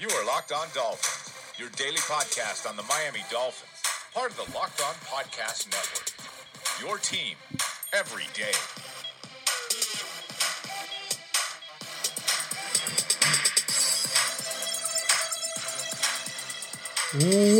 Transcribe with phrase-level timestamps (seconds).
[0.00, 3.82] You are Locked On Dolphins, your daily podcast on the Miami Dolphins,
[4.14, 6.08] part of the Locked On Podcast Network.
[6.80, 7.36] Your team
[7.92, 8.54] every day.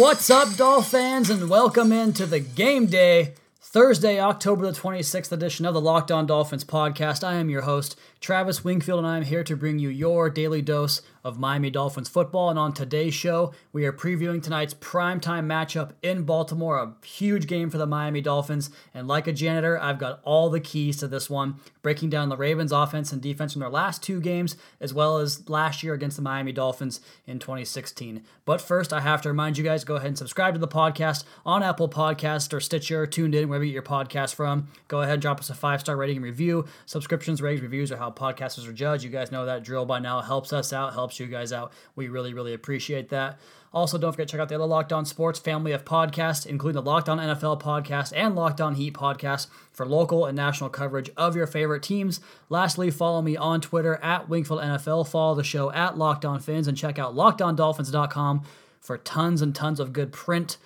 [0.01, 5.67] What's up, Dolph fans, and welcome into the game day, Thursday, October the 26th edition
[5.67, 7.23] of the Locked On Dolphins podcast.
[7.23, 10.61] I am your host, Travis Wingfield, and I am here to bring you your daily
[10.61, 12.51] dose of Miami Dolphins football.
[12.51, 17.71] And on today's show, we are previewing tonight's primetime matchup in Baltimore, a huge game
[17.71, 18.71] for the Miami Dolphins.
[18.93, 22.37] And like a janitor, I've got all the keys to this one, breaking down the
[22.37, 26.17] Ravens' offense and defense from their last two games, as well as last year against
[26.17, 28.23] the Miami Dolphins in 2016.
[28.45, 31.25] But first, I have to remind you guys go ahead and subscribe to the podcast
[31.47, 34.69] on Apple Podcast or Stitcher, tuned in, wherever you get your podcast from.
[34.89, 36.67] Go ahead and drop us a five star rating and review.
[36.87, 39.05] Subscriptions, ratings, reviews are how Uh, podcasters are judged.
[39.05, 40.21] You guys know that drill by now.
[40.21, 41.73] Helps us out, helps you guys out.
[41.97, 43.39] We really, really appreciate that.
[43.73, 46.83] Also, don't forget to check out the other Locked On Sports family of podcasts, including
[46.83, 51.11] the Locked On NFL podcast and Locked On Heat podcast for local and national coverage
[51.17, 52.21] of your favorite teams.
[52.49, 55.09] Lastly, follow me on Twitter at Wingfield NFL.
[55.09, 58.43] Follow the show at Locked On Fins and check out LockedOnDolphins.com
[58.81, 60.57] for tons and tons of good print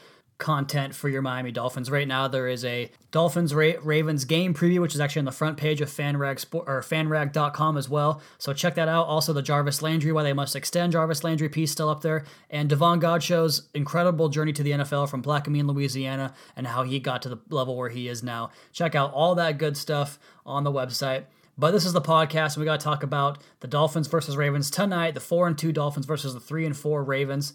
[0.44, 1.90] content for your Miami Dolphins.
[1.90, 5.32] Right now, there is a Dolphins Ra- Ravens game preview, which is actually on the
[5.32, 8.20] front page of FanRag Sport, or FanRag.com as well.
[8.36, 9.06] So check that out.
[9.06, 12.68] Also, the Jarvis Landry, why they must extend Jarvis Landry piece still up there, and
[12.68, 17.30] Davon Godchaux's incredible journey to the NFL from Plaquemine, Louisiana, and how he got to
[17.30, 18.50] the level where he is now.
[18.70, 21.24] Check out all that good stuff on the website.
[21.56, 24.70] But this is the podcast, and we got to talk about the Dolphins versus Ravens
[24.70, 25.14] tonight.
[25.14, 27.54] The four and two Dolphins versus the three and four Ravens.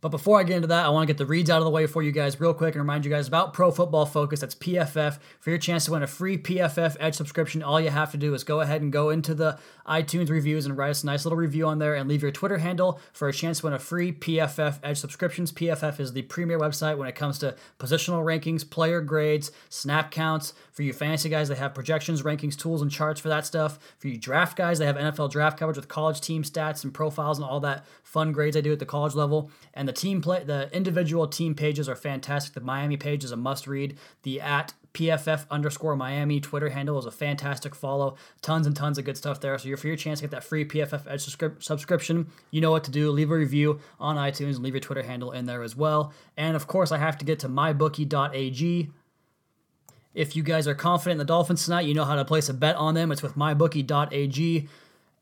[0.00, 1.70] But before I get into that, I want to get the reads out of the
[1.70, 4.40] way for you guys real quick and remind you guys about Pro Football Focus.
[4.40, 5.18] That's PFF.
[5.40, 8.34] For your chance to win a free PFF Edge subscription, all you have to do
[8.34, 11.38] is go ahead and go into the iTunes reviews and write us a nice little
[11.38, 14.12] review on there and leave your Twitter handle for a chance to win a free
[14.12, 15.50] PFF Edge subscriptions.
[15.50, 20.52] PFF is the premier website when it comes to positional rankings, player grades, snap counts.
[20.72, 23.78] For you fantasy guys, they have projections, rankings, tools, and charts for that stuff.
[23.98, 27.38] For you draft guys, they have NFL draft coverage with college team stats and profiles
[27.38, 29.50] and all that fun grades they do at the college level.
[29.72, 32.54] And the team play, the individual team pages are fantastic.
[32.54, 33.96] The Miami page is a must read.
[34.22, 38.16] The at PFF underscore Miami Twitter handle is a fantastic follow.
[38.40, 39.58] Tons and tons of good stuff there.
[39.58, 42.28] So you're for your chance to get that free PFF Edge subscri- subscription.
[42.50, 43.10] You know what to do.
[43.10, 46.14] Leave a review on iTunes and leave your Twitter handle in there as well.
[46.36, 48.90] And of course, I have to get to mybookie.ag.
[50.14, 52.54] If you guys are confident in the Dolphins tonight, you know how to place a
[52.54, 53.12] bet on them.
[53.12, 54.68] It's with mybookie.ag.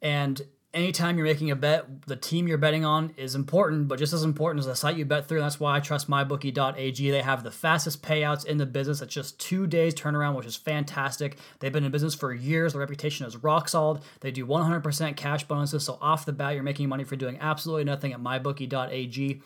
[0.00, 0.42] And
[0.74, 4.24] anytime you're making a bet, the team you're betting on is important, but just as
[4.24, 5.40] important as the site you bet through.
[5.40, 7.10] That's why I trust mybookie.ag.
[7.10, 9.00] They have the fastest payouts in the business.
[9.00, 11.38] It's just two days turnaround, which is fantastic.
[11.60, 12.72] They've been in business for years.
[12.72, 14.02] The reputation is rock solid.
[14.20, 15.84] They do 100% cash bonuses.
[15.84, 19.40] So off the bat, you're making money for doing absolutely nothing at mybookie.ag.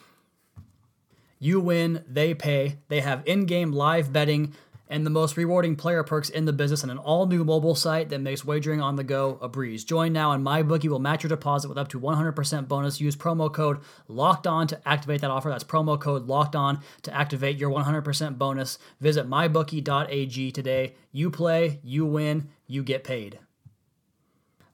[1.41, 2.79] You win, they pay.
[2.89, 4.55] They have in game live betting
[4.89, 8.09] and the most rewarding player perks in the business and an all new mobile site
[8.09, 9.85] that makes wagering on the go a breeze.
[9.85, 13.01] Join now and MyBookie will match your deposit with up to 100% bonus.
[13.01, 13.79] Use promo code
[14.09, 15.51] locked on to activate that offer.
[15.51, 18.79] That's promo code locked on to activate your 100% bonus.
[19.01, 20.95] Visit mybookie.ag today.
[21.13, 23.39] You play, you win, you get paid.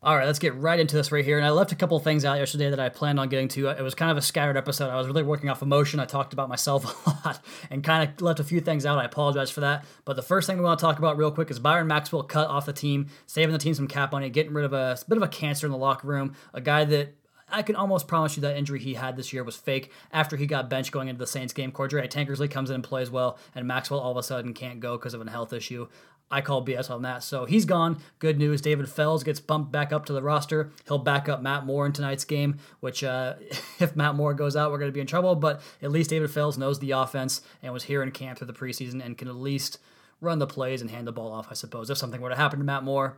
[0.05, 1.39] All right, let's get right into this right here.
[1.39, 3.69] And I left a couple things out yesterday that I planned on getting to.
[3.69, 4.91] It was kind of a scattered episode.
[4.91, 5.99] I was really working off emotion.
[5.99, 8.99] I talked about myself a lot and kind of left a few things out.
[8.99, 9.87] I apologize for that.
[10.05, 12.49] But the first thing we want to talk about real quick is Byron Maxwell cut
[12.49, 15.17] off the team, saving the team some cap money, getting rid of a, a bit
[15.17, 17.15] of a cancer in the locker room, a guy that
[17.49, 20.47] I can almost promise you that injury he had this year was fake after he
[20.47, 21.73] got benched going into the Saints game.
[21.73, 24.97] Cordray Tankersley comes in and plays well, and Maxwell all of a sudden can't go
[24.97, 25.89] because of a health issue.
[26.31, 27.23] I call BS on that.
[27.23, 27.99] So he's gone.
[28.19, 28.61] Good news.
[28.61, 30.73] David Fales gets bumped back up to the roster.
[30.89, 33.35] He'll back up Matt Moore in tonight's game, which, uh,
[33.79, 35.35] if Matt Moore goes out, we're going to be in trouble.
[35.35, 38.53] But at least David Fales knows the offense and was here in camp through the
[38.53, 39.79] preseason and can at least
[40.21, 42.59] run the plays and hand the ball off, I suppose, if something were to happen
[42.59, 43.17] to Matt Moore.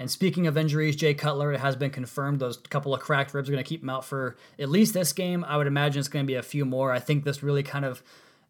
[0.00, 3.50] And speaking of injuries, Jay Cutler, it has been confirmed those couple of cracked ribs
[3.50, 5.44] are going to keep him out for at least this game.
[5.44, 6.90] I would imagine it's going to be a few more.
[6.90, 8.02] I think this really kind of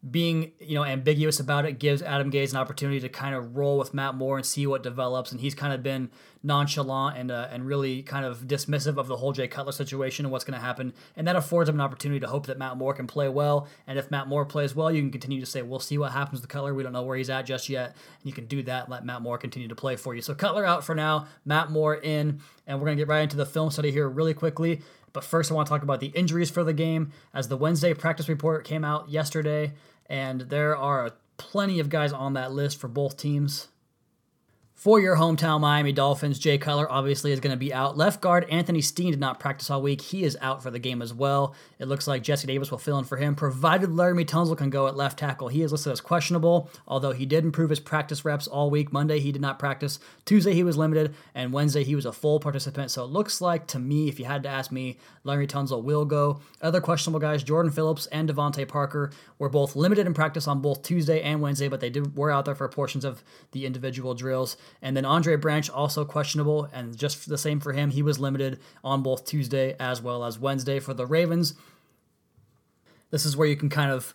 [0.09, 3.77] being you know ambiguous about it gives Adam Gase an opportunity to kind of roll
[3.77, 5.31] with Matt Moore and see what develops.
[5.31, 6.09] And he's kind of been
[6.41, 10.31] nonchalant and uh, and really kind of dismissive of the whole Jay Cutler situation and
[10.31, 10.93] what's going to happen.
[11.15, 13.67] And that affords him an opportunity to hope that Matt Moore can play well.
[13.85, 16.41] And if Matt Moore plays well, you can continue to say, "We'll see what happens
[16.41, 16.73] with Cutler.
[16.73, 18.89] We don't know where he's at just yet." And you can do that.
[18.89, 20.21] Let Matt Moore continue to play for you.
[20.23, 21.27] So Cutler out for now.
[21.45, 24.81] Matt Moore in, and we're to get right into the film study here really quickly.
[25.13, 27.11] But first, I want to talk about the injuries for the game.
[27.33, 29.73] As the Wednesday practice report came out yesterday,
[30.07, 33.67] and there are plenty of guys on that list for both teams.
[34.81, 37.97] For your hometown Miami Dolphins, Jay Cutler obviously is going to be out.
[37.97, 40.01] Left guard Anthony Steen did not practice all week.
[40.01, 41.53] He is out for the game as well.
[41.77, 44.87] It looks like Jesse Davis will fill in for him, provided Laremy Tunsil can go
[44.87, 45.49] at left tackle.
[45.49, 48.91] He is listed as questionable, although he did improve his practice reps all week.
[48.91, 49.99] Monday he did not practice.
[50.25, 52.89] Tuesday he was limited, and Wednesday he was a full participant.
[52.89, 56.05] So it looks like to me, if you had to ask me, Laremy Tunsil will
[56.05, 56.39] go.
[56.59, 60.81] Other questionable guys, Jordan Phillips and DeVante Parker, were both limited in practice on both
[60.81, 64.57] Tuesday and Wednesday, but they did were out there for portions of the individual drills.
[64.81, 67.91] And then Andre Branch also questionable, and just the same for him.
[67.91, 71.53] He was limited on both Tuesday as well as Wednesday for the Ravens.
[73.09, 74.13] This is where you can kind of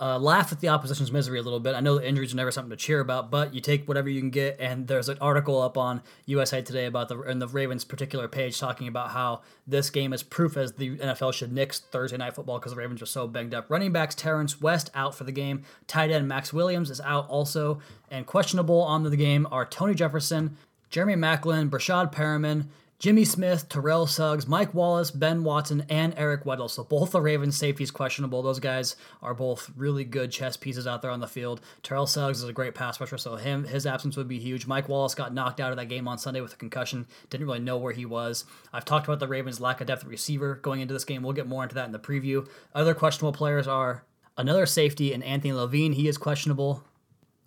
[0.00, 1.74] uh, laugh at the opposition's misery a little bit.
[1.74, 4.20] I know the injuries are never something to cheer about, but you take whatever you
[4.20, 4.56] can get.
[4.60, 8.60] And there's an article up on USA Today about the in the Ravens' particular page
[8.60, 12.58] talking about how this game is proof as the NFL should nix Thursday night football
[12.58, 13.68] because the Ravens are so banged up.
[13.68, 15.64] Running backs Terrence West out for the game.
[15.88, 20.56] Tight end Maxx Williams is out also, and questionable on the game are Tony Jefferson,
[20.90, 22.66] Jeremy Maclin, Breshad Perriman,
[22.98, 26.68] Jimmy Smith, Terrell Suggs, Mike Wallace, Ben Watson, and Eric Weddle.
[26.68, 28.42] So both the Ravens safeties questionable.
[28.42, 31.60] Those guys are both really good chess pieces out there on the field.
[31.84, 34.66] Terrell Suggs is a great pass rusher, so him his absence would be huge.
[34.66, 37.06] Mike Wallace got knocked out of that game on Sunday with a concussion.
[37.30, 38.44] Didn't really know where he was.
[38.72, 41.22] I've talked about the Ravens' lack of depth at receiver going into this game.
[41.22, 42.48] We'll get more into that in the preview.
[42.74, 44.02] Other questionable players are
[44.36, 45.92] another safety and Anthony Levine.
[45.92, 46.82] He is questionable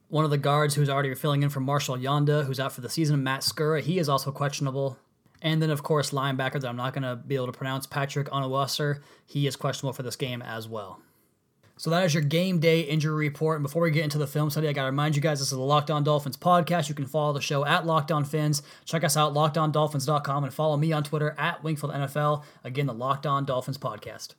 [0.08, 2.90] one of the guards who's already filling in for Marshal Yanda, who's out for the
[2.90, 3.82] season, Matt Skura.
[3.82, 4.98] He is also questionable.
[5.42, 8.30] And then, of course, linebacker that I'm not going to be able to pronounce, Patrick
[8.30, 9.00] Onwuasor.
[9.26, 11.02] He is questionable for this game as well.
[11.78, 13.58] So that is your game day injury report.
[13.58, 15.52] And before we get into the film study, I got to remind you guys this
[15.52, 16.90] is the Locked On Dolphins podcast.
[16.90, 18.62] You can follow the show at Locked On Fins.
[18.86, 22.44] Check us out, lockedondolphins.com, and follow me on Twitter at Wingfield NFL.
[22.64, 24.36] Again, the Locked On Dolphins podcast.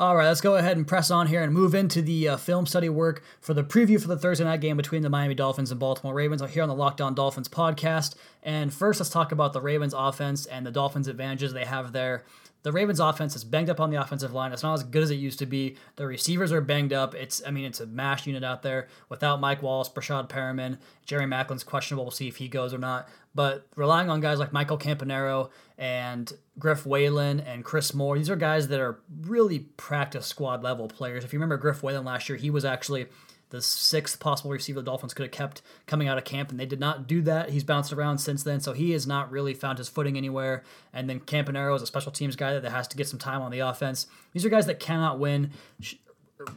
[0.00, 2.66] All right, let's go ahead and press on here and move into the uh, film
[2.66, 5.80] study work for the preview for the Thursday night game between the Miami Dolphins and
[5.80, 8.14] Baltimore Ravens here on the Locked On Dolphins podcast.
[8.40, 12.22] And first, let's talk about the Ravens offense and the Dolphins' advantages they have there.
[12.62, 14.52] The Ravens offense is banged up on the offensive line.
[14.52, 15.76] It's not as good as it used to be.
[15.96, 17.14] The receivers are banged up.
[17.14, 21.24] It's I mean it's a mash unit out there without Mike Wallace, Breshad Perriman, Jerry
[21.24, 22.04] Maclin's questionable.
[22.04, 23.08] We'll see if he goes or not.
[23.34, 28.36] But relying on guys like Michael Campanaro and Griff Whalen and Chris Moore, these are
[28.36, 31.24] guys that are really practice squad level players.
[31.24, 33.06] If you remember Griff Whalen last year, he was actually
[33.50, 36.66] the sixth possible receiver the Dolphins could have kept coming out of camp, and they
[36.66, 37.50] did not do that.
[37.50, 40.62] He's bounced around since then, so he has not really found his footing anywhere.
[40.92, 43.50] And then Campanaro is a special teams guy that has to get some time on
[43.50, 44.06] the offense.
[44.32, 45.50] These are guys that cannot win.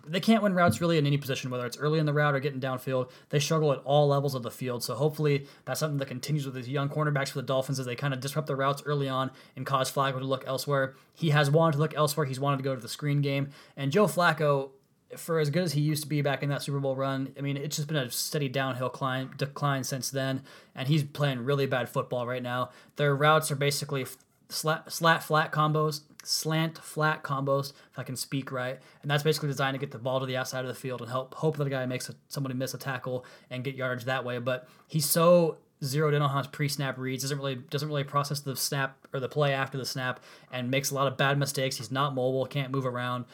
[0.05, 2.39] They can't win routes really in any position, whether it's early in the route or
[2.39, 3.09] getting downfield.
[3.29, 4.83] They struggle at all levels of the field.
[4.83, 7.95] So hopefully that's something that continues with these young cornerbacks for the Dolphins as they
[7.95, 10.93] kind of disrupt their routes early on and cause Flacco to look elsewhere.
[11.15, 12.27] He has wanted to look elsewhere.
[12.27, 13.49] He's wanted to go to the screen game.
[13.75, 14.69] And Joe Flacco
[15.17, 17.41] for as good as he used to be back in that Super Bowl run, I
[17.41, 20.43] mean, it's just been a steady downhill climb, decline since then,
[20.75, 22.69] and he's playing really bad football right now.
[22.95, 24.05] Their routes are basically
[24.49, 29.49] slat, slat flat combos, slant flat combos, if I can speak right, and that's basically
[29.49, 31.67] designed to get the ball to the outside of the field and help hope that
[31.67, 34.39] a guy makes a, somebody miss a tackle and get yardage that way.
[34.39, 38.55] But he's so zeroed in on his pre-snap reads, doesn't really doesn't really process the
[38.55, 40.19] snap or the play after the snap,
[40.51, 41.77] and makes a lot of bad mistakes.
[41.77, 43.25] He's not mobile, can't move around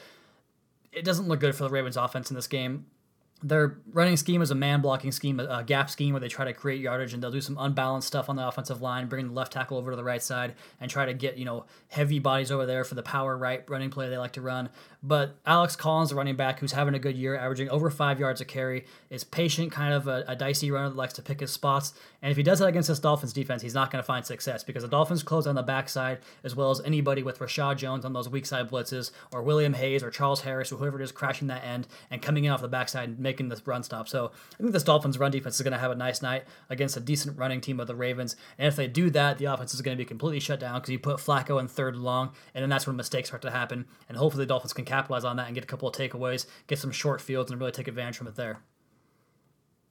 [0.92, 2.86] it doesn't look good for the Ravens offense in this game
[3.44, 6.54] their running scheme is a man blocking scheme, a gap scheme where they try to
[6.54, 9.54] create yardage and they'll do some unbalanced stuff on the offensive line, bring the left
[9.54, 12.66] tackle over to the right side and try to get, you know, heavy bodies over
[12.66, 14.70] there for the power right running play they like to run.
[15.04, 18.42] But Alex Collins, the running back who's having a good year, averaging over five yards
[18.42, 21.52] a carry, is patient, kind of a, a dicey runner that likes to pick his
[21.52, 21.94] spots.
[22.24, 24.64] And if he does that against this Dolphins defense, he's not going to find success
[24.64, 28.14] because the Dolphins close on the backside as well as anybody with Reshad Jones on
[28.14, 31.48] those weak side blitzes or William Hayes or Charles Harris or whoever it is crashing
[31.48, 34.08] that end and coming in off the backside making this run stop.
[34.08, 36.96] So I think this Dolphins run defense is going to have a nice night against
[36.96, 38.38] a decent running team of the Ravens.
[38.58, 40.92] And if they do that, the offense is going to be completely shut down because
[40.92, 43.86] you put Flacco in third long, and then that's when mistakes start to happen.
[44.08, 46.80] And hopefully the Dolphins can capitalize on that and get a couple of takeaways, get
[46.80, 48.62] some short fields, and really take advantage from it there.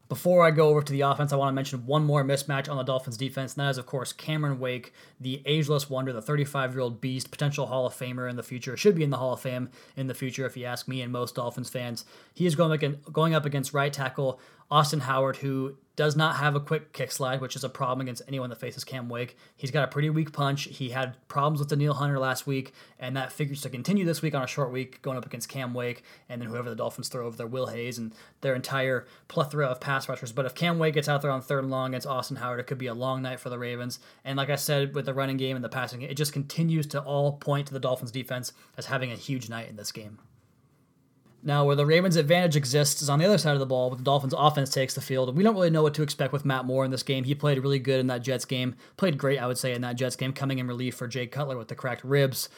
[0.09, 2.77] Before I go over to the offense, I want to mention one more mismatch on
[2.77, 6.73] the Dolphins defense, and that is, of course, Cameron Wake, the ageless wonder, the 35
[6.73, 9.33] year old beast, potential Hall of Famer in the future, should be in the Hall
[9.33, 12.05] of Fame in the future, if you ask me and most Dolphins fans.
[12.35, 14.39] He is going up against right tackle
[14.71, 18.21] Austin Howard, who does not have a quick kick slide, which is a problem against
[18.29, 19.37] anyone that faces Cam Wake.
[19.57, 20.65] He's got a pretty weak punch.
[20.65, 24.35] He had problems with Danielle Hunter last week, and that figures to continue this week
[24.35, 27.27] on a short week, going up against Cam Wake, and then whoever the Dolphins throw
[27.27, 30.33] over there, Will Hayes, and their entire plethora of pass rushers.
[30.33, 32.67] But if Cam Wake gets out there on third and long against Austin Howard, it
[32.67, 33.99] could be a long night for the Ravens.
[34.23, 37.01] And like I said, with the running game and the passing it just continues to
[37.01, 40.19] all point to the Dolphins defense as having a huge night in this game.
[41.43, 43.99] Now, where the Ravens' advantage exists is on the other side of the ball, but
[43.99, 45.28] the Dolphins' offense takes the field.
[45.28, 47.25] And we don't really know what to expect with Matt Moore in this game.
[47.25, 49.97] He played really good in that Jets game, played great, I would say, in that
[49.97, 52.49] Jets game, coming in relief for Jay Cutler with the cracked ribs.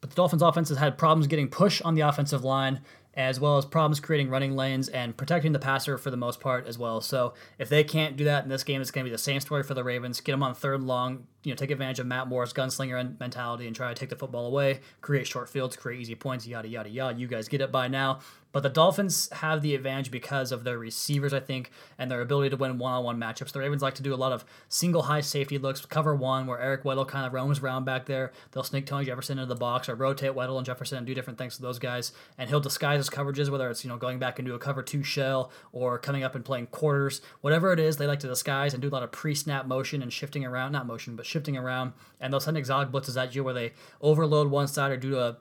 [0.00, 2.82] But the Dolphins' offense has had problems getting push on the offensive line,
[3.14, 6.66] as well as problems creating running lanes and protecting the passer for the most part
[6.66, 7.00] as well.
[7.00, 9.40] So if they can't do that in this game, it's going to be the same
[9.40, 10.20] story for the Ravens.
[10.20, 13.76] Get them on third long, you know, take advantage of Matt Moore's gunslinger mentality and
[13.76, 17.16] try to take the football away, create short fields, create easy points, yada yada yada.
[17.16, 18.18] You guys get it by now.
[18.56, 22.48] But the Dolphins have the advantage because of their receivers, I think, and their ability
[22.50, 23.52] to win one-on-one matchups.
[23.52, 26.58] The Ravens like to do a lot of single high safety looks, cover one, where
[26.58, 28.32] Eric Weddle kind of roams around back there.
[28.52, 31.38] They'll sneak Tony Jefferson into the box or rotate Weddle and Jefferson and do different
[31.38, 34.38] things to those guys, and he'll disguise his coverages, whether it's you know going back
[34.38, 37.98] into a cover two shell or coming up and playing quarters, whatever it is.
[37.98, 40.86] They like to disguise and do a lot of pre-snap motion and shifting around, not
[40.86, 44.66] motion, but shifting around, and they'll send exotic blitzes at you where they overload one
[44.66, 45.36] side or do a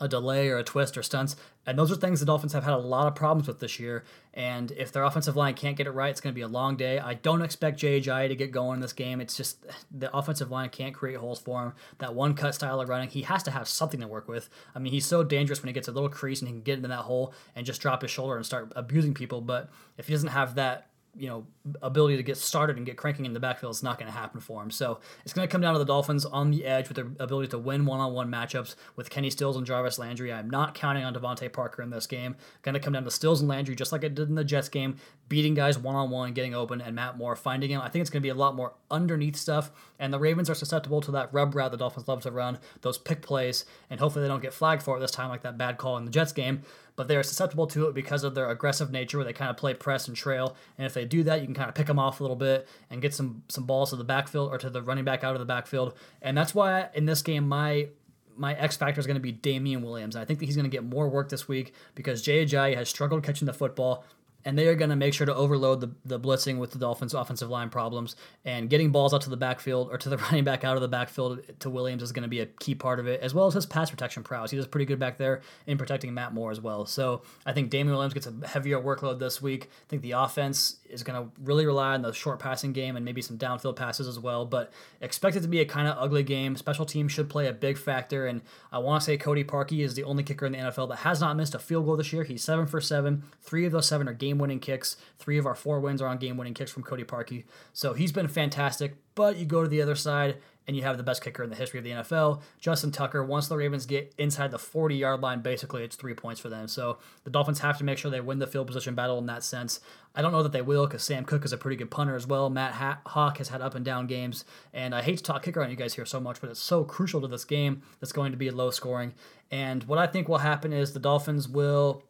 [0.00, 1.36] a delay or a twist or stunts.
[1.66, 4.04] And those are things the Dolphins have had a lot of problems with this year.
[4.32, 6.76] And if their offensive line can't get it right, it's going to be a long
[6.76, 6.98] day.
[6.98, 8.28] I don't expect J.J.
[8.28, 9.20] to get going in this game.
[9.20, 11.72] It's just the offensive line can't create holes for him.
[11.98, 14.48] That one cut style of running, he has to have something to work with.
[14.74, 16.76] I mean, he's so dangerous when he gets a little crease and he can get
[16.76, 19.40] into that hole and just drop his shoulder and start abusing people.
[19.40, 19.68] But
[19.98, 20.87] if he doesn't have that
[21.18, 21.46] you know
[21.82, 24.40] ability to get started and get cranking in the backfield is not going to happen
[24.40, 24.70] for him.
[24.70, 27.48] So it's going to come down to the Dolphins on the edge with their ability
[27.48, 30.32] to win one-on-one matchups with Kenny Stills and Jarvis Landry.
[30.32, 32.36] I'm not counting on DeVante Parker in this game.
[32.62, 34.68] Going to come down to Stills and Landry just like it did in the Jets
[34.68, 34.96] game,
[35.28, 37.80] beating guys one-on-one, getting open, and Matt Moore finding him.
[37.80, 40.54] I think it's going to be a lot more underneath stuff, and the Ravens are
[40.54, 44.22] susceptible to that rub route the Dolphins love to run, those pick plays, and hopefully
[44.22, 46.32] they don't get flagged for it this time like that bad call in the Jets
[46.32, 46.62] game
[46.98, 49.56] but they are susceptible to it because of their aggressive nature where they kind of
[49.56, 50.56] play press and trail.
[50.76, 52.66] And if they do that, you can kind of pick them off a little bit
[52.90, 55.38] and get some some balls to the backfield or to the running back out of
[55.38, 55.94] the backfield.
[56.20, 57.90] And that's why in this game, my
[58.36, 60.16] my X factor is going to be Damien Williams.
[60.16, 62.88] I think that he's going to get more work this week because Jay Ajayi has
[62.88, 64.04] struggled catching the football
[64.48, 67.12] and they are going to make sure to overload the, the blitzing with the Dolphins'
[67.12, 68.16] offensive line problems.
[68.46, 70.88] And getting balls out to the backfield or to the running back out of the
[70.88, 73.52] backfield to Williams is going to be a key part of it, as well as
[73.52, 74.50] his pass protection prowess.
[74.50, 76.86] He does pretty good back there in protecting Matt Moore as well.
[76.86, 79.64] So I think Damien Williams gets a heavier workload this week.
[79.64, 83.04] I think the offense is going to really rely on the short passing game and
[83.04, 84.46] maybe some downfield passes as well.
[84.46, 86.56] But expect it to be a kind of ugly game.
[86.56, 88.26] Special teams should play a big factor.
[88.26, 88.40] And
[88.72, 91.20] I want to say Cody Parkey is the only kicker in the NFL that has
[91.20, 92.24] not missed a field goal this year.
[92.24, 93.24] He's seven for seven.
[93.42, 94.96] Three of those seven are game game winning kicks.
[95.18, 97.44] Three of our four wins are on game winning kicks from Cody Parkey.
[97.72, 98.96] So he's been fantastic.
[99.14, 100.36] But you go to the other side
[100.68, 103.24] and you have the best kicker in the history of the NFL, Justin Tucker.
[103.24, 106.68] Once the Ravens get inside the 40 yard line, basically it's three points for them.
[106.68, 109.42] So the Dolphins have to make sure they win the field position battle in that
[109.42, 109.80] sense.
[110.14, 112.26] I don't know that they will because Sam Koch is a pretty good punter as
[112.26, 112.50] well.
[112.50, 114.44] Matt ha- Haack has had up and down games.
[114.72, 116.84] And I hate to talk kicker on you guys here so much, but it's so
[116.84, 119.14] crucial to this game that's going to be low scoring.
[119.50, 122.04] And what I think will happen is the Dolphins will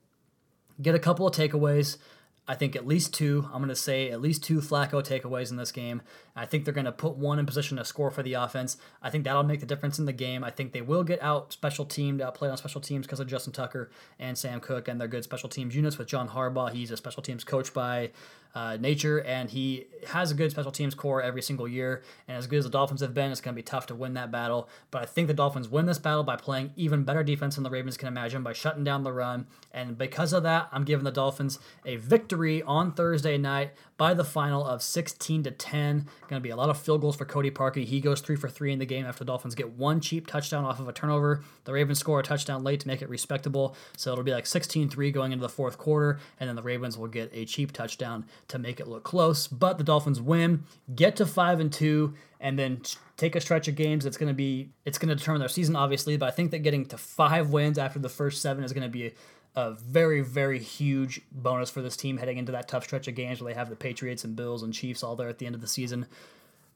[0.81, 1.97] get a couple of takeaways.
[2.49, 3.45] I think at least two.
[3.53, 6.01] I'm going to say at least two Flacco takeaways in this game.
[6.35, 8.79] I think they're going to put one in position to score for the offense.
[9.03, 10.43] I think that'll make the difference in the game.
[10.43, 13.27] I think they will get out special teamed, uh, outplayed on special teams because of
[13.27, 16.73] Justin Tucker and Sam Koch and their good special teams units with John Harbaugh.
[16.73, 18.11] He's a special teams coach by
[18.59, 22.03] uh, nature, and he has a good special teams corps every single year.
[22.27, 24.15] And as good as the Dolphins have been, it's going to be tough to win
[24.15, 24.69] that battle.
[24.91, 27.71] But I think the Dolphins win this battle by playing even better defense than the
[27.71, 29.47] Ravens can imagine by shutting down the run.
[29.73, 34.25] And because of that, I'm giving the Dolphins a victory on Thursday night by the
[34.25, 36.07] final of 16 to 10.
[36.29, 37.85] Going to be a lot of field goals for Cody Parkey.
[37.85, 40.65] He goes three for three in the game after the Dolphins get one cheap touchdown
[40.65, 41.45] off of a turnover.
[41.65, 43.77] The Ravens score a touchdown late to make it respectable.
[43.97, 46.19] So it'll be like 16 3 going into the fourth quarter.
[46.41, 49.47] And then the Ravens will get a cheap touchdown to make it look close.
[49.47, 50.65] But the Dolphins win,
[50.95, 52.83] get to 5 and 2, and then
[53.17, 55.75] take a stretch of games It's going to be it's going to determine their season
[55.75, 58.85] obviously but i think that getting to five wins after the first seven is going
[58.85, 59.13] to be
[59.57, 63.41] a, very very huge bonus for this team heading into that tough stretch of games
[63.41, 65.61] where they have the patriots and bills and chiefs all there at the end of
[65.61, 66.07] the season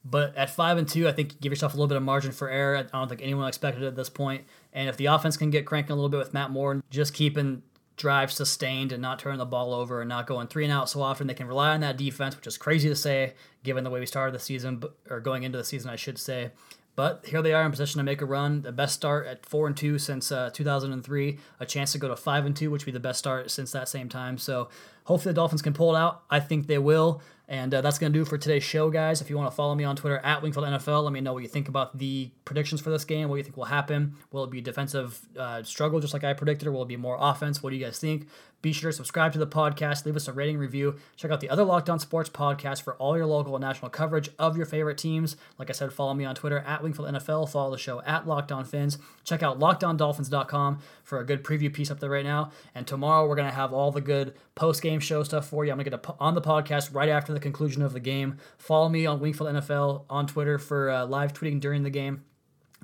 [0.05, 2.49] but at five and two, I think give yourself a little bit of margin for
[2.49, 2.75] error.
[2.75, 4.43] I don't think anyone expected it at this point.
[4.73, 7.61] And if the offense can get cranking a little bit with Matt Moore, just keeping
[7.95, 11.01] drives sustained and not turning the ball over and not going three and out so
[11.01, 11.27] often.
[11.27, 13.33] They can rely on that defense, which is crazy to say
[13.63, 16.51] given the way we started the season, or going into the season, I should say.
[16.95, 18.61] But here they are in position to make a run.
[18.61, 21.39] The best start at four and two since uh, 2003.
[21.59, 23.71] A chance to go to five and two, which would be the best start since
[23.71, 24.37] that same time.
[24.37, 24.69] So
[25.05, 26.23] hopefully the Dolphins can pull it out.
[26.29, 27.21] I think they will.
[27.47, 29.21] And uh, that's going to do for today's show, guys.
[29.21, 31.43] If you want to follow me on Twitter at Wingfield NFL, let me know what
[31.43, 34.15] you think about the predictions for this game, what you think will happen.
[34.31, 37.17] Will it be defensive uh, struggle just like I predicted, or will it be more
[37.19, 37.61] offense?
[37.61, 38.27] What do you guys think?
[38.63, 40.95] Be sure to subscribe to the podcast, leave us a rating review.
[41.17, 44.29] Check out the other Locked On Sports podcast for all your local and national coverage
[44.39, 45.35] of your favorite teams.
[45.59, 47.49] Like I said, follow me on Twitter at Wingfield NFL.
[47.49, 48.97] Follow the show at Locked On Fins.
[49.25, 52.51] Check out LockedOnDolphins.com for a good preview piece up there right now.
[52.73, 55.71] And tomorrow we're gonna have all the good post game show stuff for you.
[55.71, 58.37] I'm gonna get a, on the podcast right after the conclusion of the game.
[58.57, 62.23] Follow me on Wingfield NFL on Twitter for uh, live tweeting during the game.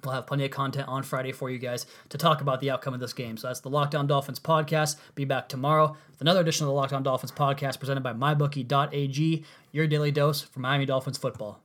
[0.04, 2.94] We'll have plenty of content on Friday for you guys to talk about the outcome
[2.94, 3.38] of this game.
[3.38, 4.96] So that's the Locked On Dolphins podcast.
[5.16, 9.44] Be back tomorrow with another edition of the Locked On Dolphins podcast presented by MyBookie.ag,
[9.72, 11.62] your daily dose for Miami Dolphins football.